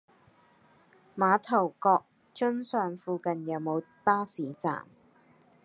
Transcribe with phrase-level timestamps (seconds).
[1.15, 4.83] 馬頭角瑧尚附近有無巴士站？